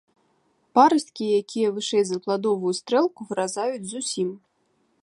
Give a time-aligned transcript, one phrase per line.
[0.77, 4.29] Парасткі, якія вышэй за пладовую стрэлку, выразаюць зусім.